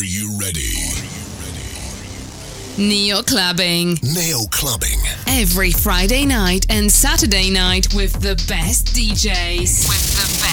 Are 0.00 0.04
you 0.04 0.38
ready? 0.38 0.76
Neo 2.78 3.20
Clubbing. 3.20 3.98
Neo 4.00 4.46
Clubbing. 4.52 5.00
Every 5.26 5.72
Friday 5.72 6.24
night 6.24 6.66
and 6.70 6.88
Saturday 6.88 7.50
night 7.50 7.92
with 7.92 8.12
the 8.20 8.36
best 8.46 8.94
DJs. 8.94 9.88
With 9.88 10.06
the 10.14 10.44
best 10.44 10.47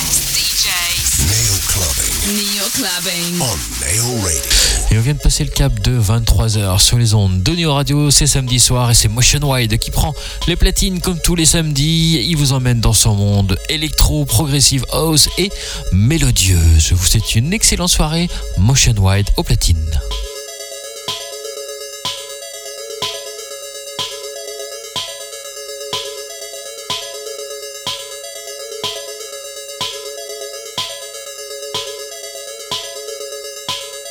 Et 4.91 4.97
on 4.97 5.01
vient 5.01 5.13
de 5.13 5.19
passer 5.19 5.43
le 5.43 5.49
cap 5.49 5.79
de 5.81 5.99
23h 5.99 6.79
sur 6.79 6.97
les 6.97 7.13
ondes 7.13 7.41
de 7.41 7.51
Neo 7.53 7.73
Radio. 7.73 8.11
C'est 8.11 8.27
samedi 8.27 8.59
soir 8.59 8.91
et 8.91 8.93
c'est 8.93 9.07
Motion 9.07 9.39
Wide 9.43 9.77
qui 9.77 9.91
prend 9.91 10.13
les 10.47 10.55
platines 10.55 10.99
comme 10.99 11.19
tous 11.19 11.35
les 11.35 11.45
samedis. 11.45 12.25
Il 12.27 12.35
vous 12.35 12.53
emmène 12.53 12.81
dans 12.81 12.93
son 12.93 13.15
monde 13.15 13.57
électro, 13.69 14.25
progressive 14.25 14.85
house 14.91 15.29
et 15.37 15.51
mélodieuse. 15.93 16.79
Je 16.79 16.95
vous 16.95 17.05
souhaite 17.05 17.35
une 17.35 17.53
excellente 17.53 17.89
soirée. 17.89 18.29
Motion 18.57 18.95
Wide 18.97 19.29
aux 19.37 19.43
platines. 19.43 19.99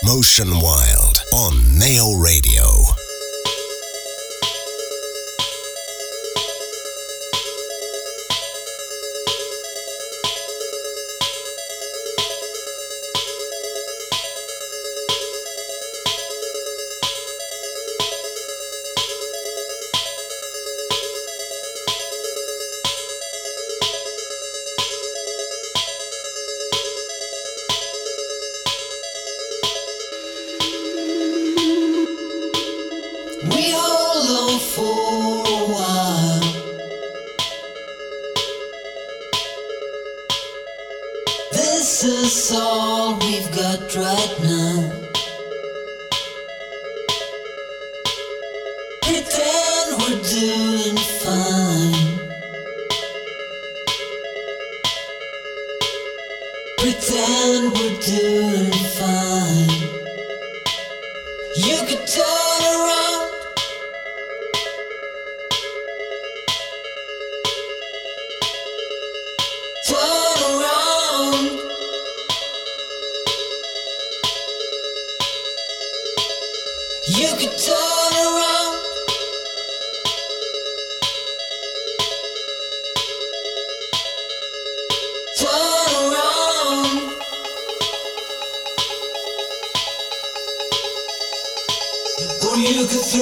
Motion 0.06 0.50
Wild 0.60 1.22
on 1.32 1.78
Neo 1.78 2.12
Radio. 2.20 2.83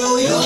You 0.05 0.27
could 0.27 0.42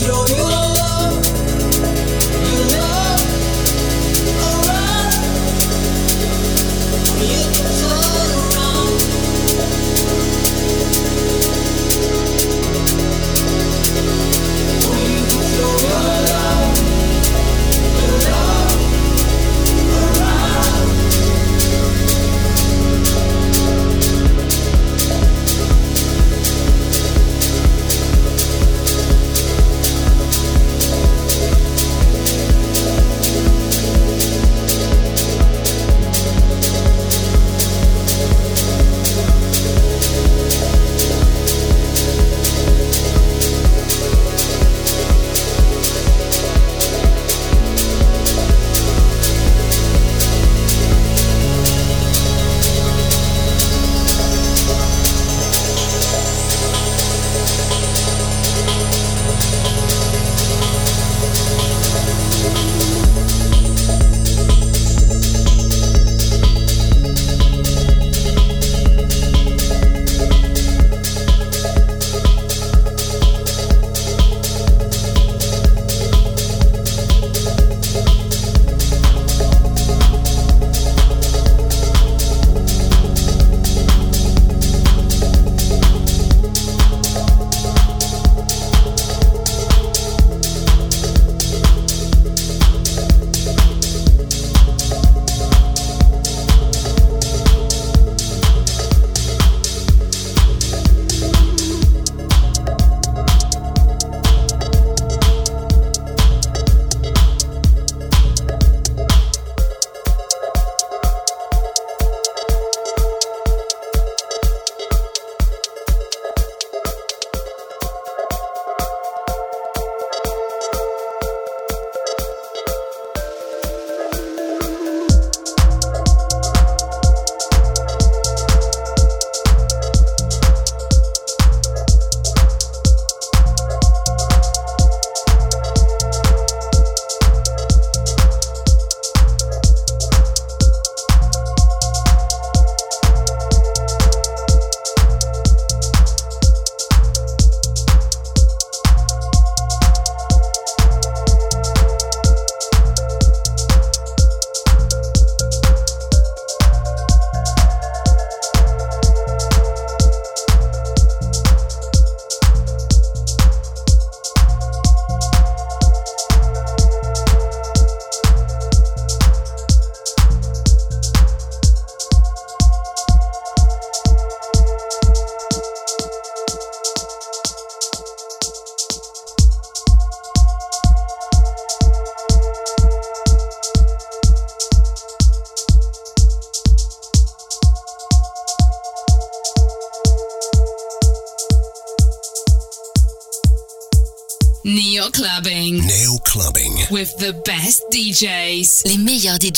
with 0.00 0.57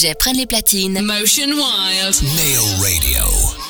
DJs 0.00 0.14
prennent 0.14 0.36
les 0.36 0.46
platines. 0.46 1.00
Motion 1.02 1.48
Wild. 1.48 2.22
Neo 2.22 2.64
Radio. 2.82 3.69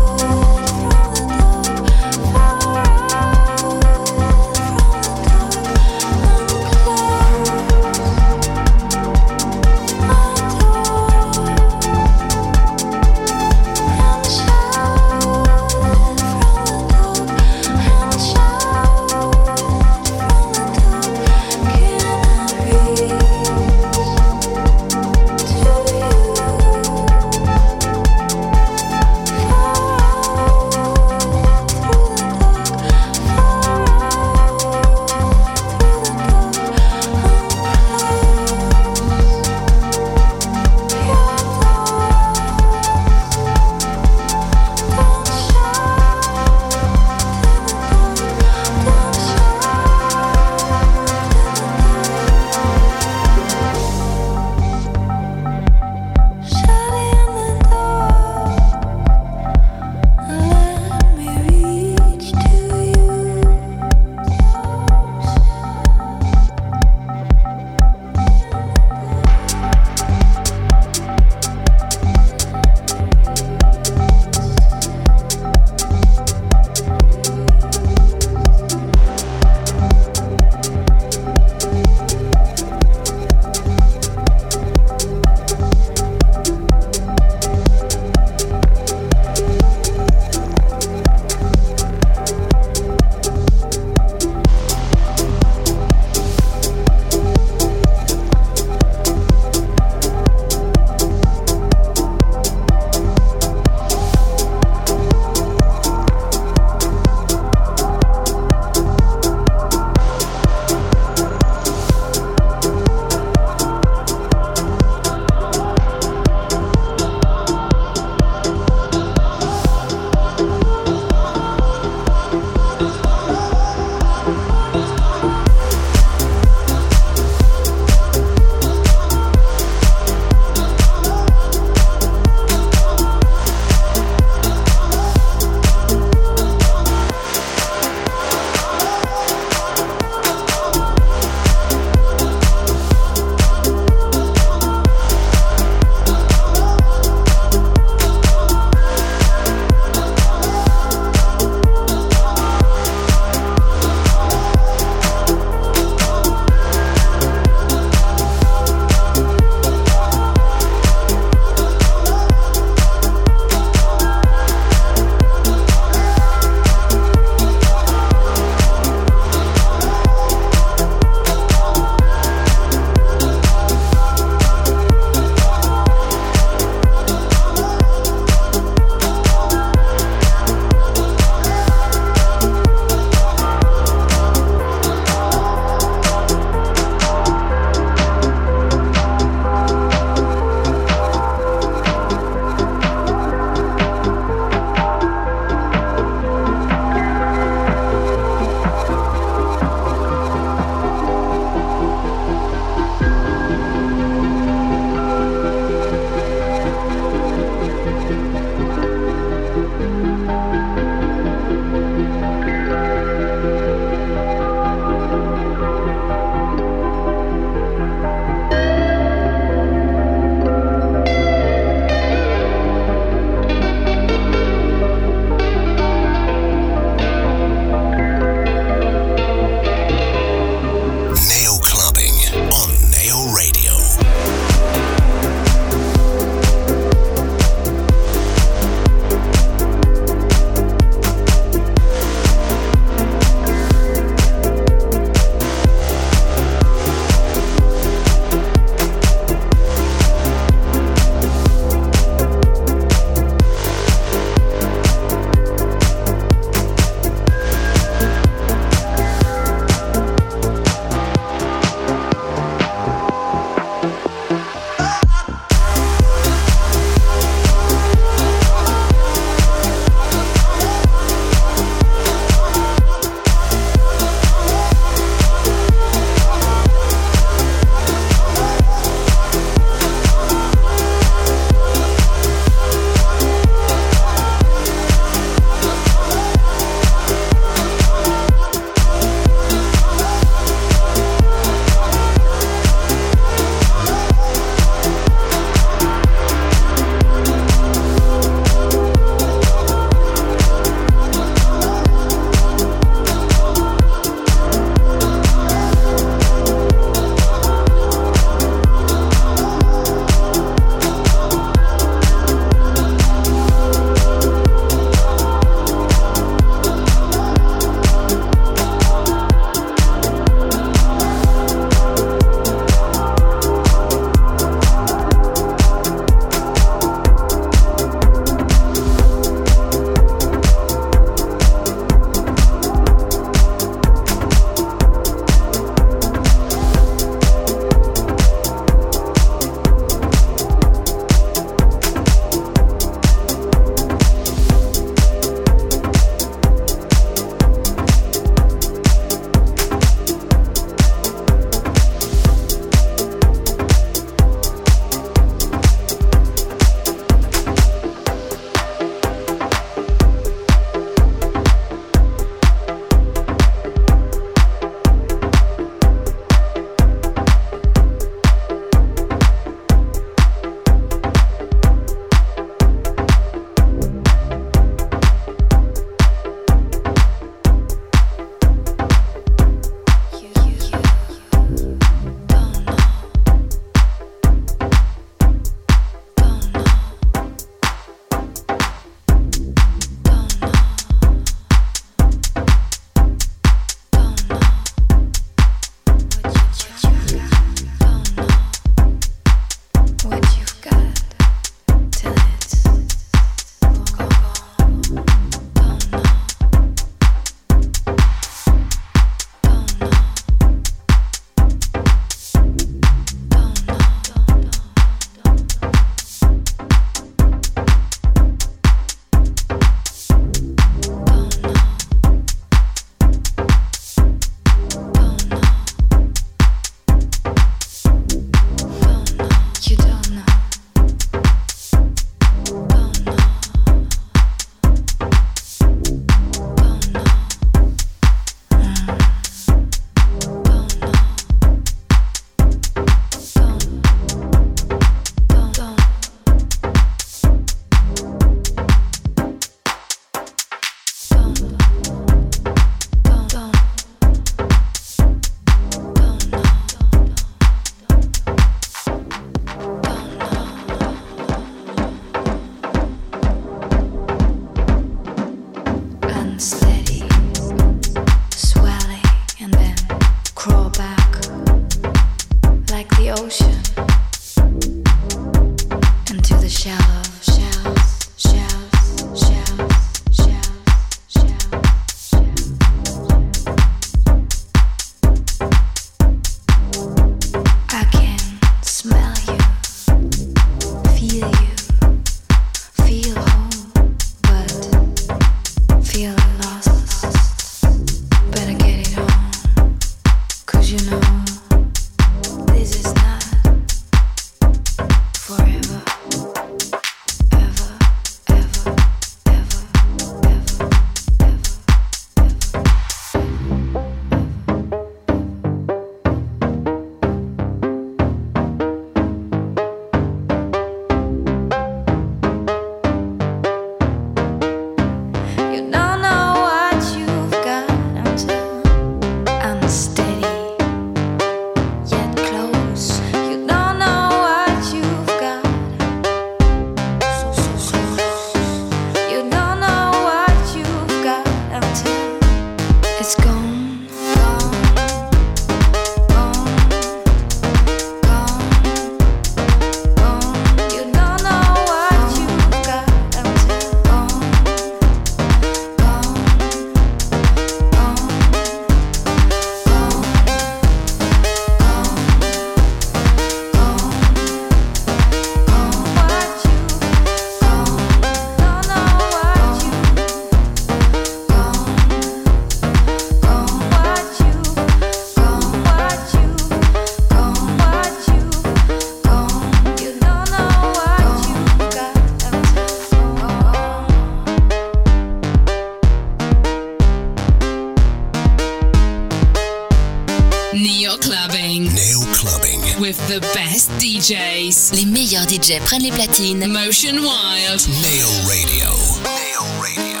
DJ 595.40 595.58
prennent 595.60 595.82
les 595.82 595.90
platines. 595.90 596.46
Motion 596.46 596.96
Wild. 596.96 597.66
Neo 597.80 598.08
Radio. 598.28 598.68
Neo 599.02 599.42
Radio. 599.62 600.00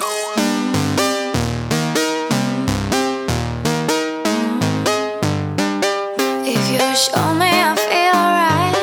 If 6.44 6.70
you 6.70 6.78
show 6.94 7.34
me 7.34 7.48
I 7.48 7.74
feel 7.88 8.20
right, 8.36 8.76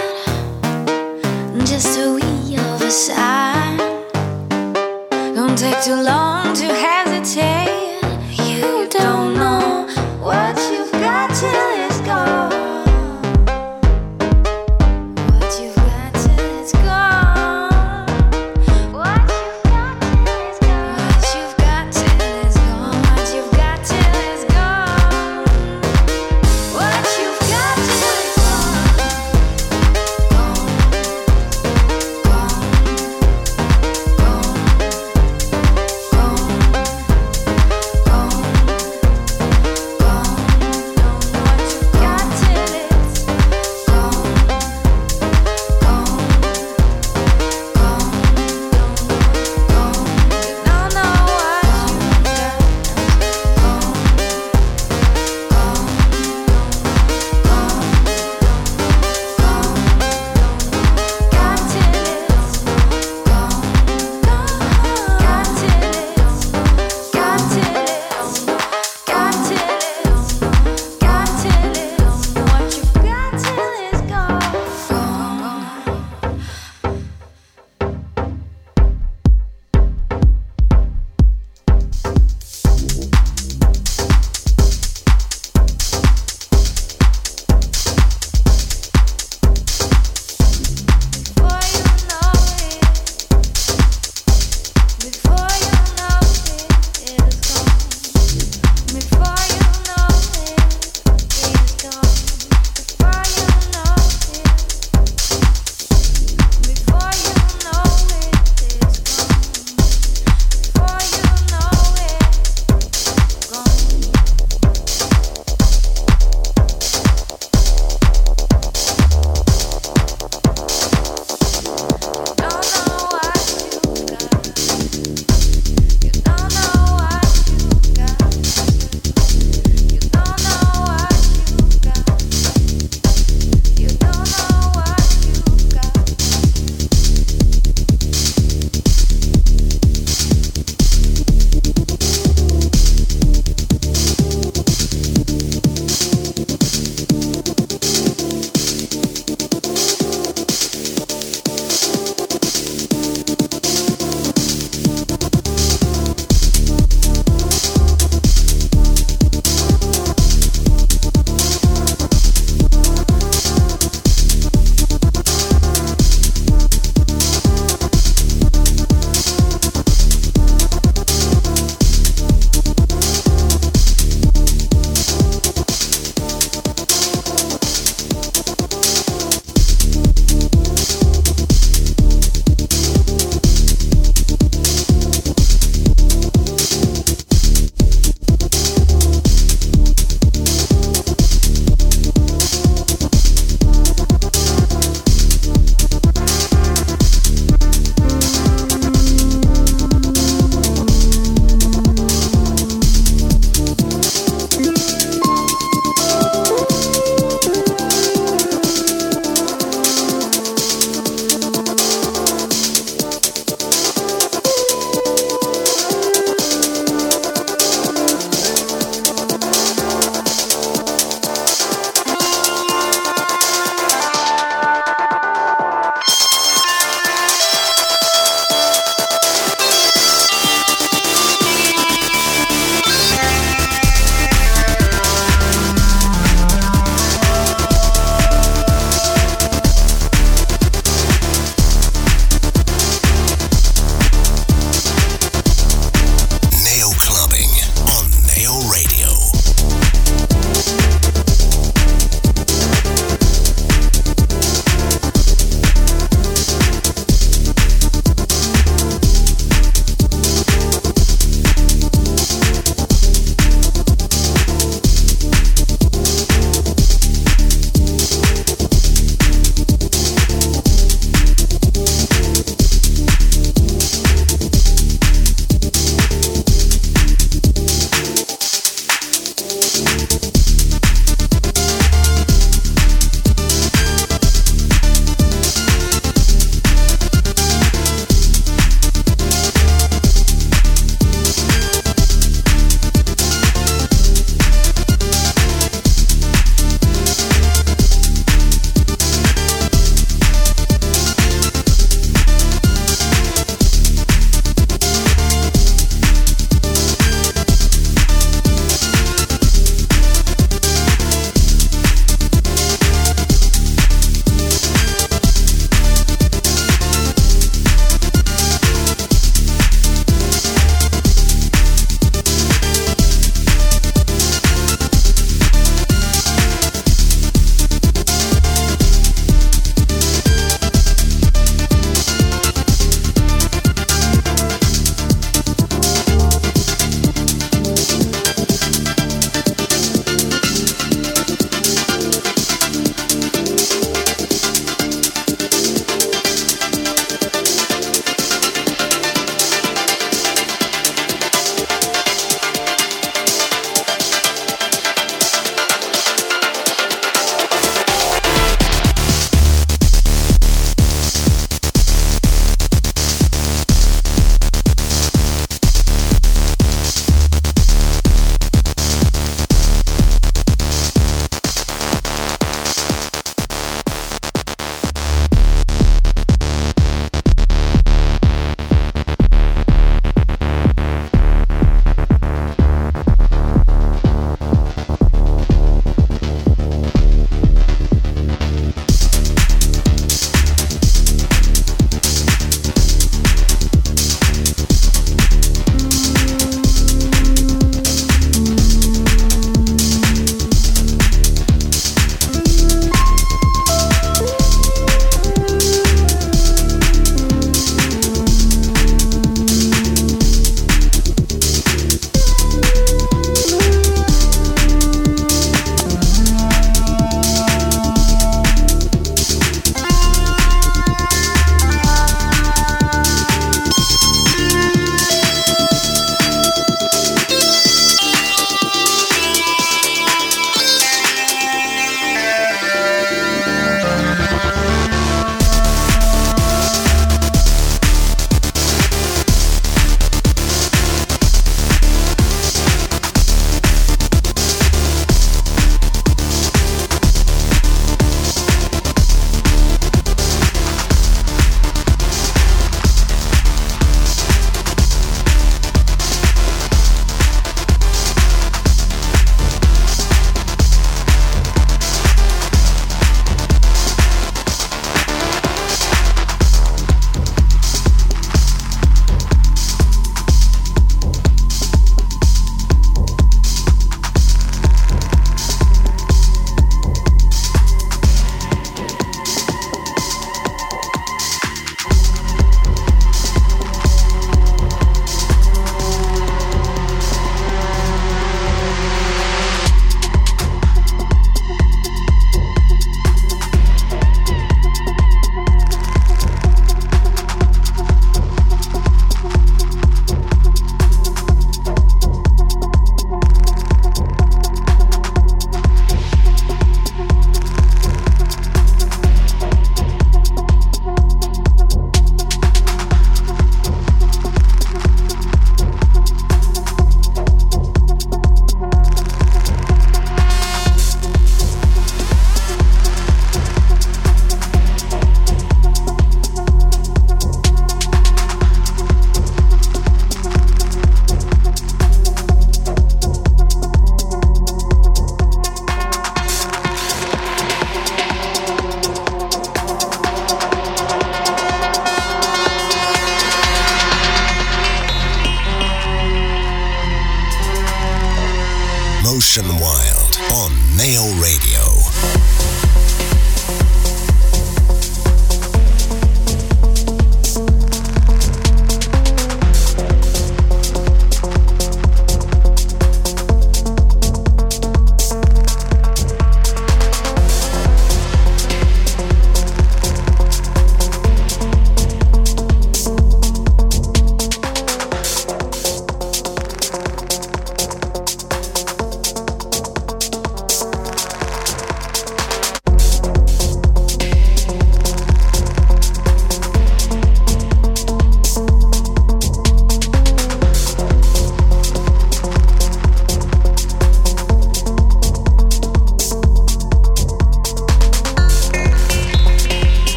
just 1.66 2.00
a 2.00 2.14
wee 2.14 2.58
of 2.58 2.82
a 2.82 2.90
sign. 2.90 3.78
Don't 5.36 5.56
take 5.58 5.80
too 5.84 6.02
long 6.02 6.54
to 6.56 6.66
hesitate. 6.66 7.07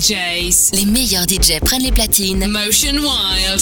DJs. 0.00 0.72
Les 0.74 0.84
meilleurs 0.84 1.24
DJ 1.24 1.58
prennent 1.64 1.82
les 1.82 1.92
platines. 1.92 2.46
Motion 2.48 2.92
Wild. 2.98 3.60